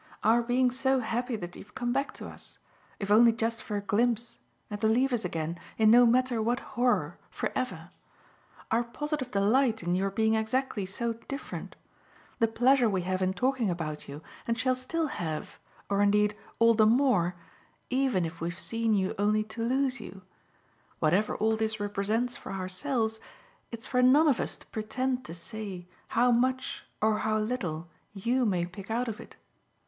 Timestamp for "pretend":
24.65-25.23